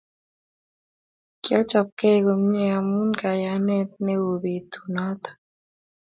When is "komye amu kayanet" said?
2.25-3.89